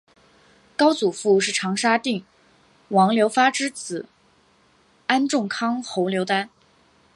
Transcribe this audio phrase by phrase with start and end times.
[0.75, 2.25] 高祖父是长沙定
[2.87, 4.07] 王刘发之子
[5.05, 6.49] 安众康侯刘丹。